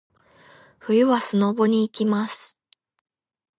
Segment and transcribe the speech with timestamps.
[0.79, 2.57] 冬はスノボに行きます。